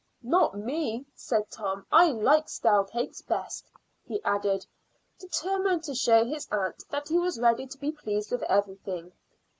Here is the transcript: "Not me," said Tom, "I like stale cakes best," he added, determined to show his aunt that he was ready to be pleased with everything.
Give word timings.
"Not 0.23 0.57
me," 0.57 1.05
said 1.13 1.51
Tom, 1.51 1.85
"I 1.91 2.09
like 2.09 2.49
stale 2.49 2.85
cakes 2.85 3.21
best," 3.21 3.69
he 4.03 4.19
added, 4.23 4.65
determined 5.19 5.83
to 5.83 5.93
show 5.93 6.25
his 6.25 6.47
aunt 6.51 6.83
that 6.89 7.09
he 7.09 7.19
was 7.19 7.39
ready 7.39 7.67
to 7.67 7.77
be 7.77 7.91
pleased 7.91 8.31
with 8.31 8.41
everything. 8.49 9.11